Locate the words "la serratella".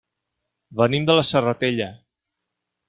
1.21-1.93